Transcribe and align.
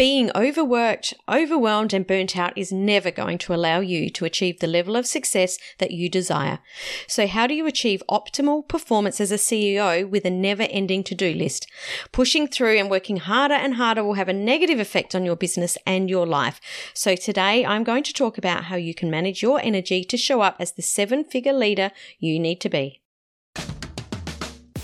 Being 0.00 0.30
overworked, 0.34 1.12
overwhelmed, 1.28 1.92
and 1.92 2.06
burnt 2.06 2.34
out 2.34 2.56
is 2.56 2.72
never 2.72 3.10
going 3.10 3.36
to 3.36 3.52
allow 3.52 3.80
you 3.80 4.08
to 4.08 4.24
achieve 4.24 4.58
the 4.58 4.66
level 4.66 4.96
of 4.96 5.06
success 5.06 5.58
that 5.76 5.90
you 5.90 6.08
desire. 6.08 6.60
So, 7.06 7.26
how 7.26 7.46
do 7.46 7.52
you 7.52 7.66
achieve 7.66 8.02
optimal 8.08 8.66
performance 8.66 9.20
as 9.20 9.30
a 9.30 9.34
CEO 9.34 10.08
with 10.08 10.24
a 10.24 10.30
never 10.30 10.62
ending 10.62 11.04
to 11.04 11.14
do 11.14 11.34
list? 11.34 11.66
Pushing 12.12 12.48
through 12.48 12.78
and 12.78 12.90
working 12.90 13.18
harder 13.18 13.52
and 13.52 13.74
harder 13.74 14.02
will 14.02 14.14
have 14.14 14.30
a 14.30 14.32
negative 14.32 14.80
effect 14.80 15.14
on 15.14 15.26
your 15.26 15.36
business 15.36 15.76
and 15.84 16.08
your 16.08 16.26
life. 16.26 16.62
So, 16.94 17.14
today 17.14 17.66
I'm 17.66 17.84
going 17.84 18.04
to 18.04 18.14
talk 18.14 18.38
about 18.38 18.64
how 18.64 18.76
you 18.76 18.94
can 18.94 19.10
manage 19.10 19.42
your 19.42 19.60
energy 19.60 20.02
to 20.04 20.16
show 20.16 20.40
up 20.40 20.56
as 20.58 20.72
the 20.72 20.80
seven 20.80 21.24
figure 21.24 21.52
leader 21.52 21.90
you 22.18 22.40
need 22.40 22.62
to 22.62 22.70
be. 22.70 22.99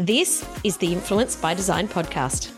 This 0.00 0.48
is 0.64 0.78
the 0.78 0.94
Influence 0.94 1.36
by 1.36 1.52
Design 1.52 1.86
podcast. 1.86 2.50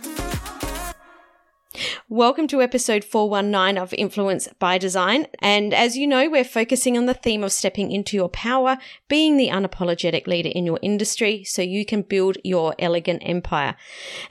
Welcome 2.08 2.46
to 2.46 2.62
episode 2.62 3.02
419 3.02 3.82
of 3.82 3.92
Influence 3.94 4.46
by 4.60 4.78
Design. 4.78 5.26
And 5.40 5.74
as 5.74 5.96
you 5.96 6.06
know, 6.06 6.30
we're 6.30 6.44
focusing 6.44 6.96
on 6.96 7.06
the 7.06 7.14
theme 7.14 7.42
of 7.42 7.50
stepping 7.50 7.90
into 7.90 8.16
your 8.16 8.28
power, 8.28 8.78
being 9.08 9.38
the 9.38 9.48
unapologetic 9.48 10.28
leader 10.28 10.50
in 10.50 10.64
your 10.64 10.78
industry 10.82 11.42
so 11.42 11.62
you 11.62 11.84
can 11.84 12.02
build 12.02 12.38
your 12.44 12.76
elegant 12.78 13.22
empire. 13.24 13.74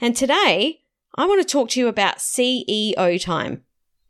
And 0.00 0.16
today, 0.16 0.80
I 1.14 1.26
want 1.26 1.46
to 1.46 1.52
talk 1.52 1.68
to 1.70 1.80
you 1.80 1.88
about 1.88 2.16
CEO 2.16 3.22
time. 3.22 3.64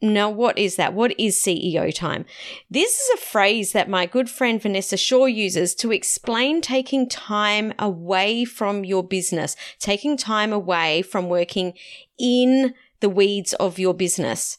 Now, 0.04 0.28
what 0.28 0.58
is 0.58 0.74
that? 0.76 0.94
What 0.94 1.14
is 1.16 1.36
CEO 1.36 1.94
time? 1.94 2.24
This 2.68 2.98
is 2.98 3.10
a 3.14 3.24
phrase 3.24 3.70
that 3.70 3.88
my 3.88 4.04
good 4.04 4.28
friend 4.28 4.60
Vanessa 4.60 4.96
Shaw 4.96 5.26
uses 5.26 5.76
to 5.76 5.92
explain 5.92 6.60
taking 6.60 7.08
time 7.08 7.72
away 7.78 8.44
from 8.44 8.84
your 8.84 9.04
business, 9.04 9.54
taking 9.78 10.16
time 10.16 10.52
away 10.52 11.02
from 11.02 11.28
working 11.28 11.74
in 12.18 12.74
the 12.98 13.08
weeds 13.08 13.52
of 13.54 13.78
your 13.78 13.94
business. 13.94 14.58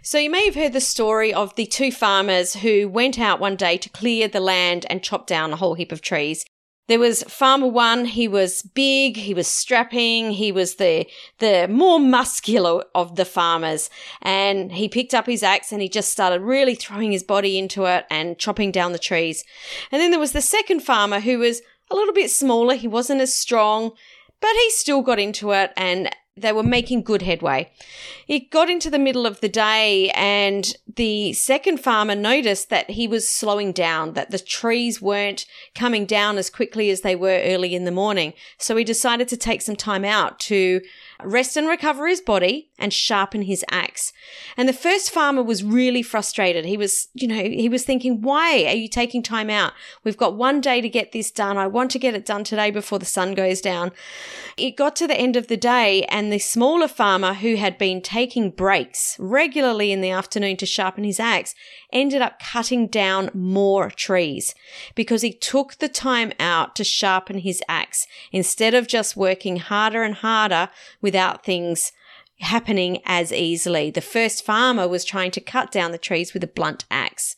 So, 0.00 0.16
you 0.16 0.30
may 0.30 0.46
have 0.46 0.54
heard 0.54 0.72
the 0.72 0.80
story 0.80 1.34
of 1.34 1.54
the 1.56 1.66
two 1.66 1.92
farmers 1.92 2.54
who 2.54 2.88
went 2.88 3.18
out 3.18 3.38
one 3.38 3.56
day 3.56 3.76
to 3.76 3.90
clear 3.90 4.26
the 4.26 4.40
land 4.40 4.86
and 4.88 5.02
chop 5.02 5.26
down 5.26 5.52
a 5.52 5.56
whole 5.56 5.74
heap 5.74 5.92
of 5.92 6.00
trees. 6.00 6.46
There 6.88 7.00
was 7.00 7.24
farmer 7.24 7.66
one, 7.66 8.04
he 8.04 8.28
was 8.28 8.62
big, 8.62 9.16
he 9.16 9.34
was 9.34 9.48
strapping, 9.48 10.30
he 10.30 10.52
was 10.52 10.76
the, 10.76 11.06
the 11.38 11.66
more 11.68 11.98
muscular 11.98 12.84
of 12.94 13.16
the 13.16 13.24
farmers. 13.24 13.90
And 14.22 14.70
he 14.70 14.88
picked 14.88 15.12
up 15.12 15.26
his 15.26 15.42
axe 15.42 15.72
and 15.72 15.82
he 15.82 15.88
just 15.88 16.10
started 16.10 16.42
really 16.42 16.76
throwing 16.76 17.10
his 17.10 17.24
body 17.24 17.58
into 17.58 17.86
it 17.86 18.06
and 18.08 18.38
chopping 18.38 18.70
down 18.70 18.92
the 18.92 18.98
trees. 18.98 19.42
And 19.90 20.00
then 20.00 20.12
there 20.12 20.20
was 20.20 20.32
the 20.32 20.40
second 20.40 20.80
farmer 20.80 21.20
who 21.20 21.38
was 21.38 21.60
a 21.90 21.94
little 21.94 22.14
bit 22.14 22.30
smaller, 22.30 22.74
he 22.74 22.88
wasn't 22.88 23.20
as 23.20 23.34
strong, 23.34 23.90
but 24.40 24.52
he 24.52 24.70
still 24.70 25.02
got 25.02 25.18
into 25.18 25.52
it 25.52 25.72
and 25.76 26.10
they 26.36 26.52
were 26.52 26.62
making 26.62 27.02
good 27.02 27.22
headway. 27.22 27.70
It 28.28 28.50
got 28.50 28.68
into 28.68 28.90
the 28.90 28.98
middle 28.98 29.26
of 29.26 29.40
the 29.40 29.48
day, 29.48 30.10
and 30.10 30.76
the 30.96 31.32
second 31.32 31.78
farmer 31.78 32.14
noticed 32.14 32.68
that 32.70 32.90
he 32.90 33.08
was 33.08 33.28
slowing 33.28 33.72
down, 33.72 34.12
that 34.12 34.30
the 34.30 34.38
trees 34.38 35.00
weren't 35.00 35.46
coming 35.74 36.04
down 36.04 36.36
as 36.36 36.50
quickly 36.50 36.90
as 36.90 37.00
they 37.00 37.16
were 37.16 37.40
early 37.42 37.74
in 37.74 37.84
the 37.84 37.90
morning. 37.90 38.34
So 38.58 38.76
he 38.76 38.84
decided 38.84 39.28
to 39.28 39.36
take 39.36 39.62
some 39.62 39.76
time 39.76 40.04
out 40.04 40.38
to 40.40 40.82
rest 41.24 41.56
and 41.56 41.68
recover 41.68 42.06
his 42.06 42.20
body 42.20 42.70
and 42.78 42.92
sharpen 42.92 43.42
his 43.42 43.64
axe. 43.70 44.12
And 44.56 44.68
the 44.68 44.72
first 44.72 45.10
farmer 45.10 45.42
was 45.42 45.64
really 45.64 46.02
frustrated. 46.02 46.64
He 46.64 46.76
was, 46.76 47.08
you 47.14 47.28
know, 47.28 47.42
he 47.42 47.68
was 47.68 47.84
thinking, 47.84 48.20
why 48.20 48.64
are 48.66 48.74
you 48.74 48.88
taking 48.88 49.22
time 49.22 49.50
out? 49.50 49.72
We've 50.04 50.16
got 50.16 50.36
one 50.36 50.60
day 50.60 50.80
to 50.80 50.88
get 50.88 51.12
this 51.12 51.30
done. 51.30 51.56
I 51.56 51.66
want 51.66 51.90
to 51.92 51.98
get 51.98 52.14
it 52.14 52.26
done 52.26 52.44
today 52.44 52.70
before 52.70 52.98
the 52.98 53.06
sun 53.06 53.34
goes 53.34 53.60
down. 53.60 53.92
It 54.56 54.76
got 54.76 54.96
to 54.96 55.06
the 55.06 55.18
end 55.18 55.36
of 55.36 55.48
the 55.48 55.56
day 55.56 56.04
and 56.04 56.32
the 56.32 56.38
smaller 56.38 56.88
farmer 56.88 57.34
who 57.34 57.56
had 57.56 57.78
been 57.78 58.00
taking 58.00 58.50
breaks 58.50 59.16
regularly 59.18 59.92
in 59.92 60.00
the 60.00 60.10
afternoon 60.10 60.56
to 60.58 60.66
sharpen 60.66 61.04
his 61.04 61.20
axe 61.20 61.54
ended 61.92 62.22
up 62.22 62.38
cutting 62.38 62.86
down 62.86 63.30
more 63.32 63.90
trees 63.90 64.54
because 64.94 65.22
he 65.22 65.32
took 65.32 65.76
the 65.78 65.88
time 65.88 66.32
out 66.38 66.76
to 66.76 66.84
sharpen 66.84 67.38
his 67.38 67.62
axe 67.68 68.06
instead 68.32 68.74
of 68.74 68.86
just 68.86 69.16
working 69.16 69.56
harder 69.56 70.02
and 70.02 70.16
harder 70.16 70.68
without 71.06 71.44
things 71.44 71.92
happening 72.40 72.98
as 73.04 73.32
easily. 73.32 73.90
The 73.90 74.00
first 74.00 74.44
farmer 74.44 74.86
was 74.88 75.04
trying 75.04 75.30
to 75.30 75.40
cut 75.40 75.70
down 75.70 75.92
the 75.92 75.98
trees 75.98 76.34
with 76.34 76.42
a 76.44 76.48
blunt 76.48 76.84
axe. 76.90 77.36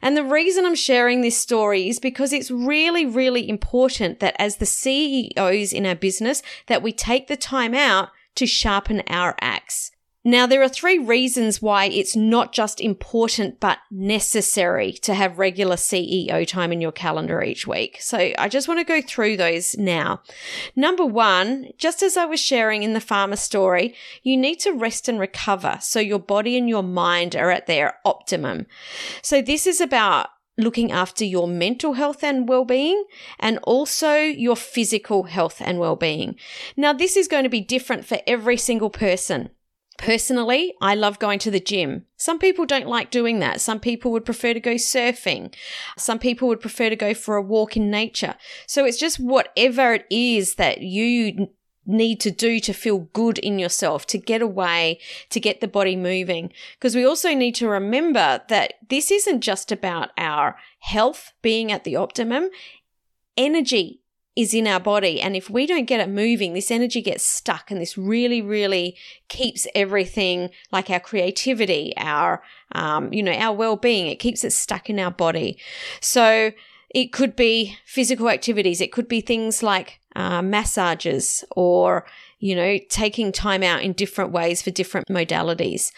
And 0.00 0.16
the 0.16 0.24
reason 0.24 0.64
I'm 0.64 0.74
sharing 0.74 1.20
this 1.20 1.36
story 1.36 1.88
is 1.88 1.98
because 1.98 2.32
it's 2.32 2.50
really, 2.50 3.04
really 3.04 3.48
important 3.48 4.20
that 4.20 4.36
as 4.38 4.56
the 4.56 4.66
CEOs 4.66 5.72
in 5.72 5.84
our 5.84 5.94
business, 5.94 6.42
that 6.68 6.82
we 6.82 6.92
take 6.92 7.26
the 7.26 7.36
time 7.36 7.74
out 7.74 8.10
to 8.36 8.46
sharpen 8.46 9.02
our 9.08 9.34
axe. 9.40 9.91
Now, 10.24 10.46
there 10.46 10.62
are 10.62 10.68
three 10.68 10.98
reasons 10.98 11.60
why 11.60 11.86
it's 11.86 12.14
not 12.14 12.52
just 12.52 12.80
important 12.80 13.58
but 13.58 13.78
necessary 13.90 14.92
to 15.02 15.14
have 15.14 15.38
regular 15.38 15.74
CEO 15.74 16.46
time 16.46 16.72
in 16.72 16.80
your 16.80 16.92
calendar 16.92 17.42
each 17.42 17.66
week. 17.66 17.98
So 18.00 18.32
I 18.38 18.48
just 18.48 18.68
want 18.68 18.78
to 18.78 18.84
go 18.84 19.02
through 19.02 19.36
those 19.36 19.76
now. 19.76 20.22
Number 20.76 21.04
one, 21.04 21.70
just 21.76 22.04
as 22.04 22.16
I 22.16 22.24
was 22.24 22.38
sharing 22.38 22.84
in 22.84 22.92
the 22.92 23.00
farmer 23.00 23.36
story, 23.36 23.96
you 24.22 24.36
need 24.36 24.60
to 24.60 24.72
rest 24.72 25.08
and 25.08 25.18
recover 25.18 25.78
so 25.80 25.98
your 25.98 26.20
body 26.20 26.56
and 26.56 26.68
your 26.68 26.84
mind 26.84 27.34
are 27.34 27.50
at 27.50 27.66
their 27.66 27.98
optimum. 28.04 28.66
So 29.22 29.42
this 29.42 29.66
is 29.66 29.80
about 29.80 30.28
looking 30.56 30.92
after 30.92 31.24
your 31.24 31.48
mental 31.48 31.94
health 31.94 32.22
and 32.22 32.48
well-being 32.48 33.04
and 33.40 33.58
also 33.64 34.14
your 34.16 34.54
physical 34.54 35.24
health 35.24 35.60
and 35.60 35.78
well-being. 35.78 36.36
Now, 36.76 36.92
this 36.92 37.16
is 37.16 37.26
going 37.26 37.44
to 37.44 37.48
be 37.48 37.60
different 37.60 38.04
for 38.04 38.20
every 38.26 38.56
single 38.56 38.90
person. 38.90 39.50
Personally, 40.02 40.74
I 40.80 40.96
love 40.96 41.20
going 41.20 41.38
to 41.38 41.50
the 41.52 41.60
gym. 41.60 42.06
Some 42.16 42.40
people 42.40 42.66
don't 42.66 42.88
like 42.88 43.12
doing 43.12 43.38
that. 43.38 43.60
Some 43.60 43.78
people 43.78 44.10
would 44.10 44.24
prefer 44.24 44.52
to 44.52 44.58
go 44.58 44.74
surfing. 44.74 45.54
Some 45.96 46.18
people 46.18 46.48
would 46.48 46.60
prefer 46.60 46.90
to 46.90 46.96
go 46.96 47.14
for 47.14 47.36
a 47.36 47.42
walk 47.42 47.76
in 47.76 47.88
nature. 47.88 48.34
So 48.66 48.84
it's 48.84 48.98
just 48.98 49.20
whatever 49.20 49.94
it 49.94 50.06
is 50.10 50.56
that 50.56 50.82
you 50.82 51.46
need 51.86 52.18
to 52.22 52.32
do 52.32 52.58
to 52.58 52.72
feel 52.72 53.08
good 53.12 53.38
in 53.38 53.60
yourself, 53.60 54.04
to 54.08 54.18
get 54.18 54.42
away, 54.42 54.98
to 55.30 55.38
get 55.38 55.60
the 55.60 55.68
body 55.68 55.94
moving. 55.94 56.52
Because 56.74 56.96
we 56.96 57.06
also 57.06 57.32
need 57.32 57.54
to 57.54 57.68
remember 57.68 58.42
that 58.48 58.74
this 58.90 59.12
isn't 59.12 59.40
just 59.40 59.70
about 59.70 60.10
our 60.18 60.56
health 60.80 61.32
being 61.42 61.70
at 61.70 61.84
the 61.84 61.94
optimum. 61.94 62.50
Energy 63.36 64.01
is 64.34 64.54
in 64.54 64.66
our 64.66 64.80
body. 64.80 65.20
And 65.20 65.36
if 65.36 65.50
we 65.50 65.66
don't 65.66 65.84
get 65.84 66.00
it 66.00 66.08
moving, 66.08 66.54
this 66.54 66.70
energy 66.70 67.02
gets 67.02 67.22
stuck 67.22 67.70
and 67.70 67.80
this 67.80 67.98
really, 67.98 68.40
really 68.40 68.96
keeps 69.28 69.66
everything 69.74 70.50
like 70.70 70.88
our 70.88 71.00
creativity, 71.00 71.92
our, 71.96 72.42
um, 72.72 73.12
you 73.12 73.22
know, 73.22 73.32
our 73.32 73.54
well 73.54 73.76
being, 73.76 74.06
it 74.06 74.16
keeps 74.16 74.42
it 74.42 74.52
stuck 74.52 74.88
in 74.88 74.98
our 74.98 75.10
body. 75.10 75.58
So 76.00 76.52
it 76.94 77.12
could 77.12 77.36
be 77.36 77.76
physical 77.84 78.28
activities. 78.28 78.80
It 78.80 78.92
could 78.92 79.08
be 79.08 79.20
things 79.20 79.62
like 79.62 80.00
uh, 80.16 80.42
massages 80.42 81.44
or, 81.50 82.06
you 82.38 82.54
know, 82.54 82.78
taking 82.88 83.32
time 83.32 83.62
out 83.62 83.82
in 83.82 83.92
different 83.92 84.32
ways 84.32 84.62
for 84.62 84.70
different 84.70 85.08
modalities. 85.08 85.92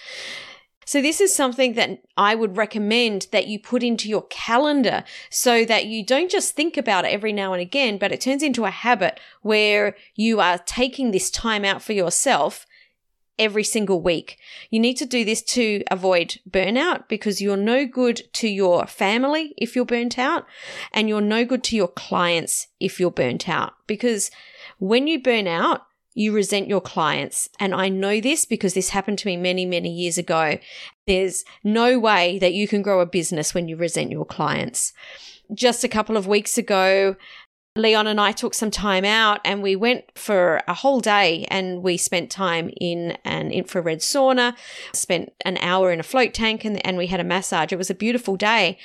So, 0.85 1.01
this 1.01 1.21
is 1.21 1.35
something 1.35 1.75
that 1.75 2.03
I 2.17 2.35
would 2.35 2.57
recommend 2.57 3.29
that 3.33 3.47
you 3.47 3.59
put 3.59 3.83
into 3.83 4.09
your 4.09 4.27
calendar 4.29 5.05
so 5.31 5.65
that 5.65 5.87
you 5.87 6.05
don't 6.05 6.31
just 6.31 6.55
think 6.55 6.77
about 6.77 7.05
it 7.05 7.13
every 7.13 7.33
now 7.33 7.53
and 7.53 7.63
again, 7.63 7.99
but 7.99 8.13
it 8.13 8.21
turns 8.21 8.43
into 8.43 8.65
a 8.65 8.71
habit 8.71 9.21
where 9.43 9.97
you 10.15 10.41
are 10.41 10.59
taking 10.59 11.11
this 11.11 11.31
time 11.31 11.65
out 11.65 11.83
for 11.83 11.93
yourself 11.93 12.67
every 13.39 13.65
single 13.65 14.01
week. 14.01 14.39
You 14.71 14.81
need 14.81 14.95
to 14.95 15.07
do 15.07 15.25
this 15.25 15.43
to 15.43 15.83
avoid 15.91 16.41
burnout 16.49 17.09
because 17.09 17.41
you're 17.41 17.57
no 17.57 17.87
good 17.87 18.23
to 18.35 18.49
your 18.49 18.87
family 18.87 19.55
if 19.57 19.75
you're 19.75 19.85
burnt 19.85 20.19
out 20.19 20.47
and 20.93 21.09
you're 21.09 21.21
no 21.21 21.45
good 21.45 21.65
to 21.65 21.77
your 21.77 21.89
clients 21.89 22.69
if 22.79 23.01
you're 23.01 23.11
burnt 23.11 23.49
out 23.49 23.75
because 23.87 24.31
when 24.79 25.07
you 25.07 25.21
burn 25.21 25.47
out, 25.47 25.87
you 26.15 26.33
resent 26.33 26.69
your 26.69 26.81
clients. 26.81 27.49
And 27.61 27.75
I 27.75 27.89
know 27.89 28.21
this 28.21 28.45
because 28.45 28.75
this 28.75 28.91
happened 28.91 29.19
to 29.19 29.27
me 29.27 29.37
many, 29.37 29.67
many 29.67 29.91
years 29.91 30.17
ago. 30.17 30.59
There's 31.07 31.45
no 31.63 31.99
way 31.99 32.39
that 32.39 32.55
you 32.55 32.67
can 32.67 32.83
grow 32.83 33.01
a 33.01 33.07
business 33.07 33.53
when 33.53 33.69
you 33.69 33.77
resent 33.77 34.11
your 34.11 34.25
clients. 34.25 34.93
Just 35.53 35.85
a 35.85 35.89
couple 35.89 36.17
of 36.17 36.27
weeks 36.27 36.57
ago, 36.57 37.17
Leon 37.77 38.07
and 38.07 38.21
I 38.21 38.31
took 38.31 38.55
some 38.55 38.71
time 38.71 39.05
out 39.05 39.41
and 39.45 39.61
we 39.61 39.75
went 39.75 40.17
for 40.17 40.63
a 40.69 40.75
whole 40.75 41.01
day 41.01 41.45
and 41.51 41.83
we 41.83 41.97
spent 41.97 42.31
time 42.31 42.71
in 42.81 43.19
an 43.25 43.51
infrared 43.51 43.99
sauna, 43.99 44.55
spent 44.93 45.33
an 45.45 45.57
hour 45.57 45.91
in 45.91 45.99
a 45.99 46.05
float 46.05 46.33
tank, 46.35 46.65
and, 46.65 46.85
and 46.87 46.97
we 46.97 47.09
had 47.09 47.19
a 47.19 47.25
massage. 47.25 47.73
It 47.73 47.79
was 47.79 47.91
a 47.91 47.95
beautiful 47.95 48.37
day. 48.37 48.79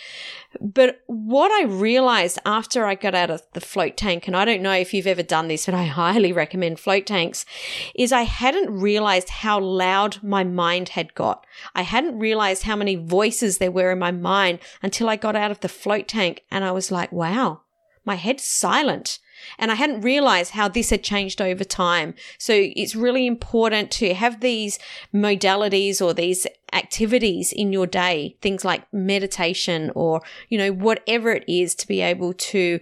But 0.60 1.02
what 1.06 1.52
I 1.52 1.66
realized 1.66 2.40
after 2.48 2.88
I 2.88 2.96
got 2.96 3.14
out 3.14 3.30
of 3.30 3.44
the 3.54 3.62
float 3.62 3.96
tank, 3.96 4.26
and 4.26 4.36
I 4.36 4.44
don't 4.44 4.64
know 4.64 4.72
if 4.72 4.92
you've 4.92 5.06
ever 5.06 5.22
done 5.22 5.50
this, 5.50 5.68
but 5.68 5.76
I 5.76 5.84
highly 5.84 6.34
recommend 6.34 6.80
float 6.80 7.06
tanks, 7.06 7.46
is 7.94 8.12
I 8.12 8.24
hadn't 8.24 8.72
realized 8.72 9.30
how 9.30 9.60
loud 9.60 10.18
my 10.24 10.44
mind 10.44 10.90
had 10.90 11.14
got. 11.14 11.46
I 11.76 11.84
hadn't 11.84 12.18
realized 12.18 12.64
how 12.64 12.76
many 12.76 12.96
voices 12.96 13.60
there 13.60 13.70
were 13.70 13.92
in 13.92 14.00
my 14.00 14.12
mind 14.12 14.58
until 14.82 15.10
I 15.10 15.16
got 15.16 15.36
out 15.36 15.52
of 15.52 15.60
the 15.60 15.70
float 15.70 16.08
tank 16.08 16.44
and 16.50 16.66
I 16.66 16.72
was 16.72 16.92
like, 16.92 17.12
wow 17.12 17.62
my 18.10 18.16
head 18.16 18.42
silent. 18.42 19.20
And 19.58 19.72
I 19.72 19.76
hadn't 19.76 20.02
realized 20.02 20.52
how 20.52 20.68
this 20.68 20.90
had 20.90 21.04
changed 21.04 21.42
over 21.42 21.64
time. 21.64 22.14
So 22.38 22.54
it's 22.56 22.96
really 22.96 23.26
important 23.26 23.90
to 23.92 24.14
have 24.14 24.42
these 24.42 24.80
modalities 25.14 26.02
or 26.06 26.14
these 26.14 26.46
activities 26.74 27.54
in 27.54 27.72
your 27.72 27.88
day, 27.88 28.36
things 28.42 28.66
like 28.66 28.92
meditation 28.92 29.92
or, 29.96 30.22
you 30.50 30.58
know, 30.58 30.72
whatever 30.74 31.32
it 31.32 31.46
is 31.48 31.74
to 31.76 31.88
be 31.88 32.02
able 32.02 32.34
to 32.34 32.82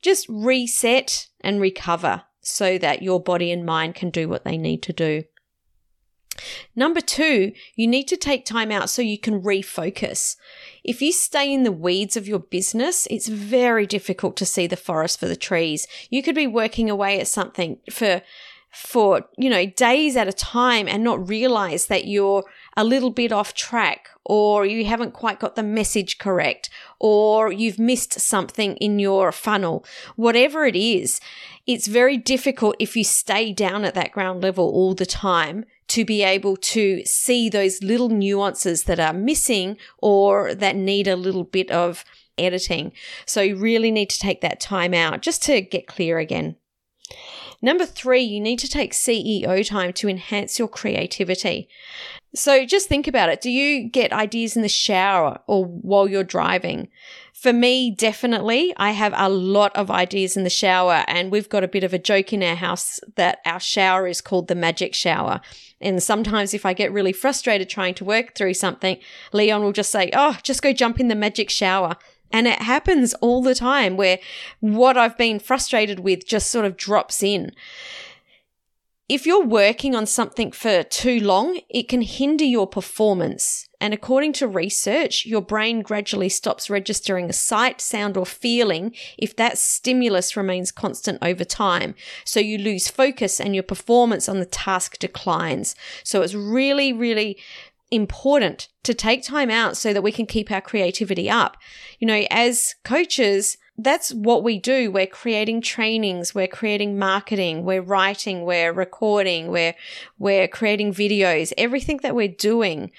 just 0.00 0.26
reset 0.28 1.26
and 1.40 1.60
recover 1.60 2.22
so 2.40 2.78
that 2.78 3.02
your 3.02 3.20
body 3.20 3.50
and 3.50 3.66
mind 3.66 3.94
can 3.94 4.10
do 4.10 4.28
what 4.28 4.44
they 4.44 4.56
need 4.56 4.82
to 4.82 4.92
do. 4.92 5.24
Number 6.74 7.00
two, 7.00 7.52
you 7.74 7.86
need 7.86 8.08
to 8.08 8.16
take 8.16 8.44
time 8.44 8.70
out 8.70 8.88
so 8.88 9.02
you 9.02 9.18
can 9.18 9.42
refocus. 9.42 10.36
If 10.84 11.02
you 11.02 11.12
stay 11.12 11.52
in 11.52 11.64
the 11.64 11.72
weeds 11.72 12.16
of 12.16 12.28
your 12.28 12.38
business, 12.38 13.06
it's 13.10 13.28
very 13.28 13.86
difficult 13.86 14.36
to 14.38 14.46
see 14.46 14.66
the 14.66 14.76
forest 14.76 15.20
for 15.20 15.26
the 15.26 15.36
trees. 15.36 15.86
You 16.08 16.22
could 16.22 16.34
be 16.34 16.46
working 16.46 16.88
away 16.88 17.20
at 17.20 17.28
something 17.28 17.78
for 17.90 18.22
for, 18.72 19.28
you 19.36 19.50
know, 19.50 19.66
days 19.66 20.16
at 20.16 20.28
a 20.28 20.32
time 20.32 20.86
and 20.86 21.02
not 21.02 21.28
realize 21.28 21.86
that 21.86 22.04
you're 22.04 22.44
a 22.76 22.84
little 22.84 23.10
bit 23.10 23.32
off 23.32 23.52
track 23.52 24.08
or 24.24 24.64
you 24.64 24.84
haven't 24.84 25.12
quite 25.12 25.40
got 25.40 25.56
the 25.56 25.62
message 25.62 26.18
correct 26.18 26.70
or 27.00 27.50
you've 27.50 27.80
missed 27.80 28.20
something 28.20 28.76
in 28.76 29.00
your 29.00 29.32
funnel. 29.32 29.84
Whatever 30.14 30.64
it 30.66 30.76
is, 30.76 31.20
it's 31.66 31.88
very 31.88 32.16
difficult 32.16 32.76
if 32.78 32.96
you 32.96 33.02
stay 33.02 33.52
down 33.52 33.84
at 33.84 33.94
that 33.94 34.12
ground 34.12 34.40
level 34.40 34.66
all 34.66 34.94
the 34.94 35.06
time 35.06 35.64
to 35.90 36.04
be 36.04 36.22
able 36.22 36.56
to 36.56 37.04
see 37.04 37.48
those 37.48 37.82
little 37.82 38.08
nuances 38.08 38.84
that 38.84 39.00
are 39.00 39.12
missing 39.12 39.76
or 39.98 40.54
that 40.54 40.76
need 40.76 41.08
a 41.08 41.16
little 41.16 41.42
bit 41.42 41.68
of 41.72 42.04
editing. 42.38 42.92
So 43.26 43.40
you 43.40 43.56
really 43.56 43.90
need 43.90 44.08
to 44.10 44.18
take 44.18 44.40
that 44.40 44.60
time 44.60 44.94
out 44.94 45.20
just 45.20 45.42
to 45.44 45.60
get 45.60 45.88
clear 45.88 46.18
again. 46.18 46.54
Number 47.60 47.84
three, 47.84 48.22
you 48.22 48.40
need 48.40 48.60
to 48.60 48.68
take 48.68 48.92
CEO 48.92 49.66
time 49.66 49.92
to 49.94 50.08
enhance 50.08 50.58
your 50.60 50.68
creativity. 50.68 51.68
So 52.34 52.64
just 52.64 52.88
think 52.88 53.08
about 53.08 53.28
it. 53.28 53.40
Do 53.40 53.50
you 53.50 53.88
get 53.88 54.12
ideas 54.12 54.54
in 54.54 54.62
the 54.62 54.68
shower 54.68 55.40
or 55.48 55.64
while 55.64 56.08
you're 56.08 56.22
driving? 56.22 56.88
For 57.40 57.54
me, 57.54 57.90
definitely, 57.90 58.74
I 58.76 58.90
have 58.90 59.14
a 59.16 59.30
lot 59.30 59.74
of 59.74 59.90
ideas 59.90 60.36
in 60.36 60.44
the 60.44 60.50
shower, 60.50 61.04
and 61.08 61.32
we've 61.32 61.48
got 61.48 61.64
a 61.64 61.68
bit 61.68 61.84
of 61.84 61.94
a 61.94 61.98
joke 61.98 62.34
in 62.34 62.42
our 62.42 62.54
house 62.54 63.00
that 63.16 63.38
our 63.46 63.58
shower 63.58 64.06
is 64.06 64.20
called 64.20 64.48
the 64.48 64.54
magic 64.54 64.92
shower. 64.92 65.40
And 65.80 66.02
sometimes, 66.02 66.52
if 66.52 66.66
I 66.66 66.74
get 66.74 66.92
really 66.92 67.14
frustrated 67.14 67.70
trying 67.70 67.94
to 67.94 68.04
work 68.04 68.34
through 68.34 68.52
something, 68.52 68.98
Leon 69.32 69.62
will 69.62 69.72
just 69.72 69.90
say, 69.90 70.10
Oh, 70.12 70.36
just 70.42 70.60
go 70.60 70.74
jump 70.74 71.00
in 71.00 71.08
the 71.08 71.14
magic 71.14 71.48
shower. 71.48 71.96
And 72.30 72.46
it 72.46 72.60
happens 72.60 73.14
all 73.22 73.42
the 73.42 73.54
time 73.54 73.96
where 73.96 74.18
what 74.60 74.98
I've 74.98 75.16
been 75.16 75.38
frustrated 75.38 76.00
with 76.00 76.26
just 76.26 76.50
sort 76.50 76.66
of 76.66 76.76
drops 76.76 77.22
in 77.22 77.52
if 79.10 79.26
you're 79.26 79.44
working 79.44 79.96
on 79.96 80.06
something 80.06 80.52
for 80.52 80.84
too 80.84 81.18
long, 81.18 81.58
it 81.68 81.88
can 81.88 82.00
hinder 82.00 82.44
your 82.44 82.68
performance. 82.68 83.68
And 83.80 83.92
according 83.92 84.34
to 84.34 84.46
research, 84.46 85.26
your 85.26 85.40
brain 85.40 85.82
gradually 85.82 86.28
stops 86.28 86.70
registering 86.70 87.28
a 87.28 87.32
sight, 87.32 87.80
sound, 87.80 88.16
or 88.16 88.24
feeling 88.24 88.94
if 89.18 89.34
that 89.34 89.58
stimulus 89.58 90.36
remains 90.36 90.70
constant 90.70 91.18
over 91.22 91.44
time. 91.44 91.96
So 92.24 92.38
you 92.38 92.56
lose 92.56 92.86
focus 92.86 93.40
and 93.40 93.52
your 93.52 93.64
performance 93.64 94.28
on 94.28 94.38
the 94.38 94.46
task 94.46 94.96
declines. 95.00 95.74
So 96.04 96.22
it's 96.22 96.34
really, 96.34 96.92
really 96.92 97.36
important 97.90 98.68
to 98.84 98.94
take 98.94 99.24
time 99.24 99.50
out 99.50 99.76
so 99.76 99.92
that 99.92 100.02
we 100.02 100.12
can 100.12 100.26
keep 100.26 100.52
our 100.52 100.60
creativity 100.60 101.28
up. 101.28 101.56
You 101.98 102.06
know, 102.06 102.26
as 102.30 102.76
coaches, 102.84 103.58
that's 103.84 104.12
what 104.12 104.42
we 104.42 104.58
do. 104.58 104.90
We're 104.90 105.06
creating 105.06 105.62
trainings, 105.62 106.34
we're 106.34 106.46
creating 106.46 106.98
marketing, 106.98 107.64
we're 107.64 107.82
writing, 107.82 108.44
we're 108.44 108.72
recording, 108.72 109.48
we're 109.48 109.74
we're 110.18 110.48
creating 110.48 110.92
videos. 110.92 111.52
Everything 111.56 111.98
that 112.02 112.14
we're 112.14 112.28
doing, 112.28 112.90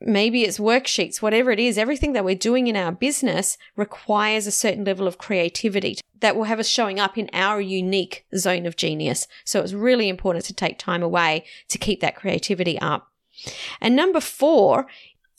maybe 0.00 0.42
it's 0.42 0.58
worksheets, 0.58 1.22
whatever 1.22 1.50
it 1.50 1.60
is, 1.60 1.78
everything 1.78 2.12
that 2.12 2.24
we're 2.24 2.34
doing 2.34 2.66
in 2.66 2.76
our 2.76 2.92
business 2.92 3.58
requires 3.76 4.46
a 4.46 4.50
certain 4.50 4.84
level 4.84 5.06
of 5.06 5.18
creativity 5.18 5.98
that 6.20 6.36
will 6.36 6.44
have 6.44 6.60
us 6.60 6.68
showing 6.68 6.98
up 6.98 7.18
in 7.18 7.28
our 7.32 7.60
unique 7.60 8.24
zone 8.36 8.66
of 8.66 8.76
genius. 8.76 9.26
So 9.44 9.60
it's 9.60 9.72
really 9.72 10.08
important 10.08 10.44
to 10.46 10.54
take 10.54 10.78
time 10.78 11.02
away 11.02 11.44
to 11.68 11.78
keep 11.78 12.00
that 12.00 12.16
creativity 12.16 12.78
up. 12.78 13.10
And 13.80 13.96
number 13.96 14.20
4, 14.20 14.86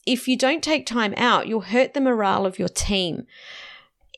if 0.06 0.27
you 0.27 0.38
don't 0.38 0.63
take 0.63 0.86
time 0.86 1.13
out, 1.18 1.48
you'll 1.48 1.62
hurt 1.62 1.94
the 1.94 2.01
morale 2.01 2.45
of 2.45 2.59
your 2.59 2.68
team 2.68 3.25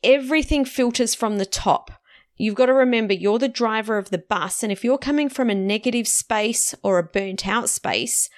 everything 0.02 0.64
filters 0.64 1.14
from 1.14 1.38
the 1.38 1.46
top. 1.46 1.90
You've 2.36 2.54
got 2.54 2.66
to 2.66 2.74
remember 2.74 3.12
you're 3.12 3.38
the 3.38 3.48
driver 3.48 3.98
of 3.98 4.10
the 4.10 4.18
bus. 4.18 4.62
And 4.62 4.70
if 4.70 4.84
you're 4.84 4.98
coming 4.98 5.28
from 5.28 5.50
a 5.50 5.54
negative 5.54 6.06
space 6.06 6.74
or 6.82 6.98
a 6.98 7.02
burnt 7.02 7.46
out 7.48 7.68
space, 7.68 8.30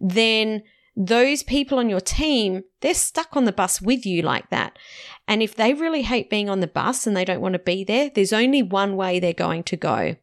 then 0.00 0.62
those 0.96 1.42
people 1.42 1.78
on 1.78 1.88
your 1.88 2.00
team, 2.00 2.64
they're 2.80 2.94
stuck 2.94 3.36
on 3.36 3.44
the 3.44 3.52
bus 3.52 3.80
with 3.80 4.04
you 4.04 4.22
like 4.22 4.50
that. 4.50 4.78
And 5.26 5.42
if 5.42 5.54
they 5.54 5.72
really 5.72 6.02
hate 6.02 6.30
being 6.30 6.48
on 6.48 6.60
the 6.60 6.66
bus 6.66 7.06
and 7.06 7.16
they 7.16 7.24
don't 7.24 7.40
want 7.40 7.54
to 7.54 7.58
be 7.58 7.84
there, 7.84 8.10
there's 8.10 8.32
only 8.32 8.62
one 8.62 8.96
way 8.96 9.18
they're 9.18 9.32
going 9.32 9.62
to 9.64 9.76
go. 9.76 10.16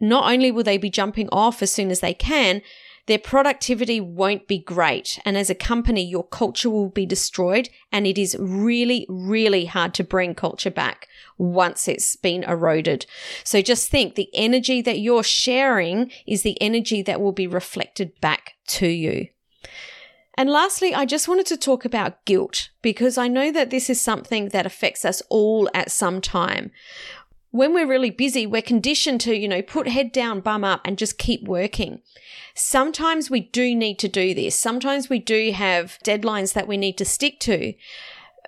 Not 0.00 0.30
only 0.30 0.50
will 0.50 0.64
they 0.64 0.78
be 0.78 0.90
jumping 0.90 1.28
off 1.30 1.62
as 1.62 1.72
soon 1.72 1.90
as 1.90 2.00
they 2.00 2.14
can, 2.14 2.62
their 3.08 3.18
productivity 3.18 4.02
won't 4.02 4.46
be 4.46 4.58
great. 4.58 5.18
And 5.24 5.36
as 5.36 5.48
a 5.48 5.54
company, 5.54 6.04
your 6.04 6.24
culture 6.24 6.68
will 6.68 6.90
be 6.90 7.06
destroyed. 7.06 7.70
And 7.90 8.06
it 8.06 8.18
is 8.18 8.36
really, 8.38 9.06
really 9.08 9.64
hard 9.64 9.94
to 9.94 10.04
bring 10.04 10.34
culture 10.34 10.70
back 10.70 11.08
once 11.38 11.88
it's 11.88 12.16
been 12.16 12.44
eroded. 12.44 13.06
So 13.44 13.62
just 13.62 13.90
think 13.90 14.14
the 14.14 14.28
energy 14.34 14.82
that 14.82 14.98
you're 14.98 15.22
sharing 15.22 16.10
is 16.26 16.42
the 16.42 16.60
energy 16.60 17.00
that 17.02 17.20
will 17.20 17.32
be 17.32 17.46
reflected 17.46 18.12
back 18.20 18.56
to 18.68 18.86
you. 18.86 19.28
And 20.36 20.50
lastly, 20.50 20.94
I 20.94 21.06
just 21.06 21.28
wanted 21.28 21.46
to 21.46 21.56
talk 21.56 21.86
about 21.86 22.24
guilt 22.26 22.68
because 22.82 23.16
I 23.16 23.26
know 23.26 23.50
that 23.50 23.70
this 23.70 23.88
is 23.88 24.00
something 24.00 24.50
that 24.50 24.66
affects 24.66 25.06
us 25.06 25.22
all 25.30 25.68
at 25.72 25.90
some 25.90 26.20
time 26.20 26.70
when 27.50 27.72
we're 27.72 27.86
really 27.86 28.10
busy, 28.10 28.46
we're 28.46 28.62
conditioned 28.62 29.20
to, 29.22 29.36
you 29.36 29.48
know, 29.48 29.62
put 29.62 29.88
head 29.88 30.12
down, 30.12 30.40
bum 30.40 30.64
up, 30.64 30.82
and 30.84 30.98
just 30.98 31.18
keep 31.18 31.44
working. 31.44 32.02
Sometimes 32.54 33.30
we 33.30 33.40
do 33.40 33.74
need 33.74 33.98
to 34.00 34.08
do 34.08 34.34
this. 34.34 34.54
Sometimes 34.54 35.08
we 35.08 35.18
do 35.18 35.52
have 35.52 35.98
deadlines 36.04 36.52
that 36.52 36.68
we 36.68 36.76
need 36.76 36.98
to 36.98 37.04
stick 37.04 37.40
to. 37.40 37.74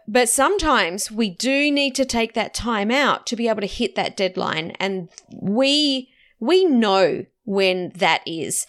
But 0.06 0.28
sometimes 0.28 1.10
we 1.10 1.30
do 1.30 1.70
need 1.70 1.94
to 1.94 2.04
take 2.04 2.34
that 2.34 2.52
time 2.52 2.90
out 2.90 3.26
to 3.28 3.36
be 3.36 3.48
able 3.48 3.60
to 3.60 3.66
hit 3.66 3.94
that 3.94 4.16
deadline. 4.16 4.72
And 4.80 5.08
we, 5.32 6.10
we 6.40 6.64
know 6.64 7.24
when 7.44 7.92
that 7.94 8.22
is. 8.26 8.66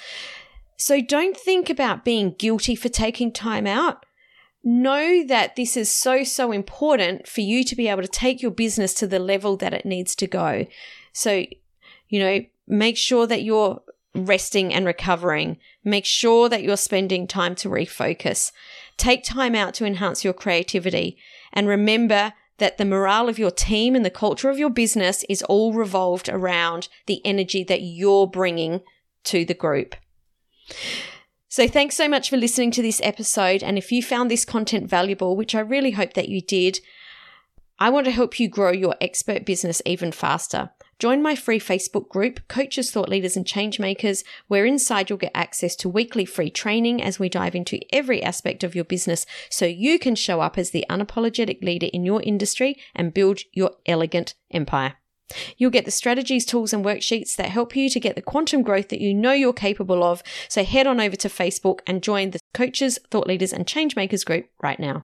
So 0.78 1.02
don't 1.02 1.36
think 1.36 1.70
about 1.70 2.06
being 2.06 2.36
guilty 2.38 2.76
for 2.76 2.90
taking 2.90 3.32
time 3.32 3.68
out 3.68 4.06
know 4.63 5.25
that 5.25 5.56
this 5.56 5.75
is 5.75 5.89
so, 5.89 6.24
so 6.24 6.51
important 6.51 7.27
for 7.27 7.41
you 7.41 7.63
to 7.63 7.75
be 7.75 7.88
able 7.88 8.01
to 8.01 8.08
take 8.08 8.41
your 8.41 8.51
business 8.51 8.94
to 8.96 9.08
the 9.08 9.20
level 9.20 9.58
that 9.58 9.74
it 9.74 9.86
needs 9.86 10.15
to 10.15 10.27
go. 10.27 10.68
So, 11.13 11.46
you 12.10 12.20
know, 12.20 12.46
make 12.68 12.98
sure 12.98 13.25
that 13.27 13.44
you're 13.44 13.82
resting 14.13 14.74
and 14.74 14.86
recovering. 14.86 15.58
Make 15.84 16.06
sure 16.06 16.50
that 16.50 16.63
you're 16.63 16.77
spending 16.77 17.27
time 17.27 17.56
to 17.56 17.70
refocus. 17.70 18.51
Take 18.98 19.24
time 19.24 19.56
out 19.56 19.74
to 19.75 19.86
enhance 19.86 20.24
your 20.24 20.34
creativity. 20.34 21.18
And 21.53 21.68
remember 21.68 22.34
that 22.58 22.77
the 22.77 22.86
morale 22.86 23.27
of 23.27 23.39
your 23.39 23.51
team 23.51 23.96
and 23.96 24.06
the 24.06 24.12
culture 24.12 24.50
of 24.50 24.60
your 24.60 24.70
business 24.70 25.25
is 25.27 25.41
all 25.44 25.74
revolved 25.74 26.30
around 26.30 26.88
the 27.08 27.25
energy 27.25 27.63
that 27.63 27.82
you're 27.82 28.27
bringing 28.27 28.82
to 29.24 29.44
the 29.46 29.56
group. 29.56 29.96
So, 31.51 31.67
thanks 31.67 31.98
so 31.98 32.08
much 32.08 32.29
for 32.29 32.38
listening 32.38 32.72
to 32.72 32.81
this 32.81 33.01
episode. 33.03 33.62
And 33.62 33.77
if 33.77 33.91
you 33.91 34.01
found 34.01 34.31
this 34.31 34.46
content 34.46 34.89
valuable, 34.89 35.36
which 35.36 35.53
I 35.53 35.60
really 35.60 35.91
hope 35.91 36.13
that 36.13 36.29
you 36.29 36.39
did, 36.39 36.79
I 37.77 37.89
want 37.89 38.05
to 38.05 38.12
help 38.12 38.39
you 38.39 38.48
grow 38.48 38.72
your 38.72 38.96
expert 39.01 39.46
business 39.46 39.81
even 39.86 40.13
faster. 40.13 40.70
join 40.98 41.22
my 41.22 41.36
free 41.36 41.60
Facebook 41.60 42.08
group, 42.08 42.39
Coaches, 42.48 42.89
Thought 42.89 43.10
Leaders, 43.10 43.36
and 43.36 43.46
Changemakers, 43.46 44.24
where 44.48 44.65
inside 44.65 45.10
you'll 45.10 45.20
get 45.20 45.31
access 45.36 45.75
to 45.77 45.89
weekly 45.89 46.24
free 46.24 46.50
training 46.50 47.03
as 47.03 47.20
we 47.20 47.27
dive 47.27 47.53
into 47.53 47.81
every 47.91 48.24
aspect 48.24 48.63
of 48.63 48.74
your 48.74 48.86
business 48.86 49.25
so 49.50 49.65
you 49.65 50.00
can 50.00 50.15
show 50.15 50.39
up 50.39 50.58
as 50.58 50.70
the 50.70 50.86
unapologetic 50.89 51.62
leader 51.62 51.88
in 51.91 52.05
your 52.05 52.22
industry 52.22 52.77
and 52.96 53.13
build 53.13 53.41
your 53.51 53.72
elegant 53.86 54.36
empire. 54.51 55.00
You'll 55.58 55.72
get 55.72 55.86
the 55.86 55.92
strategies, 55.92 56.46
tools, 56.46 56.74
and 56.74 56.86
worksheets 56.86 57.36
that 57.36 57.50
help 57.50 57.76
you 57.76 57.90
to 57.90 58.00
get 58.00 58.16
the 58.16 58.22
quantum 58.22 58.64
growth 58.64 58.90
that 58.90 59.02
you 59.02 59.14
know 59.14 59.32
you're 59.32 59.54
capable 59.54 60.04
of. 60.04 60.24
So 60.48 60.64
head 60.64 60.88
on 60.88 61.00
over 61.00 61.16
to 61.16 61.28
Facebook 61.28 61.80
and 61.88 62.04
join 62.04 62.32
the 62.32 62.40
Coaches, 62.54 63.00
Thought 63.10 63.28
Leaders, 63.28 63.54
and 63.54 63.66
Changemakers 63.66 64.26
group 64.26 64.48
right 64.62 64.80
now. 64.80 65.04